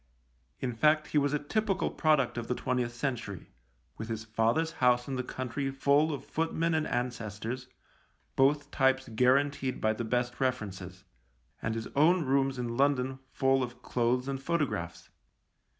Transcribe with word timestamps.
In 0.59 0.73
fact, 0.73 1.09
he 1.09 1.19
was 1.19 1.31
a 1.31 1.37
typical 1.37 1.91
product 1.91 2.35
of 2.35 2.47
the 2.47 2.55
twentieth 2.55 2.91
century— 2.95 3.51
with 3.99 4.09
his 4.09 4.23
father's 4.23 4.71
house 4.81 5.07
in 5.07 5.15
the 5.15 5.21
country 5.21 5.69
full 5.69 6.11
of 6.11 6.25
footmen 6.25 6.73
and 6.73 6.87
ancestors, 6.87 7.67
both 8.35 8.71
types 8.71 9.07
guaranteed 9.09 9.79
by 9.79 9.93
the 9.93 10.03
best 10.03 10.39
references— 10.39 11.03
and 11.61 11.75
his 11.75 11.85
own 11.95 12.25
rooms 12.25 12.57
in 12.57 12.77
London 12.77 13.19
full 13.31 13.61
of 13.61 13.83
clothes 13.83 14.27
and 14.27 14.41
photographs. 14.41 15.09